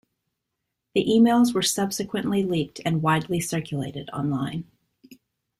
[0.95, 4.65] The emails were subsequently leaked and widely circulated online.